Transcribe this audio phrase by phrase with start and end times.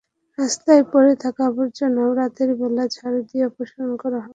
[0.37, 4.29] রাস্তায় পড়ে থাকা আবর্জনাও রাতের বেলা ঝাড়ু দিয়ে অপসারণ করা হয়।